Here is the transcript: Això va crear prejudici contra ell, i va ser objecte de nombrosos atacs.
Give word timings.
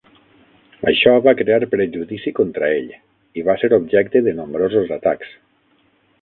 Això 0.91 1.11
va 1.27 1.33
crear 1.41 1.59
prejudici 1.73 2.33
contra 2.39 2.71
ell, 2.79 2.89
i 3.41 3.45
va 3.51 3.57
ser 3.65 3.71
objecte 3.81 4.23
de 4.29 4.35
nombrosos 4.41 4.97
atacs. 4.99 5.37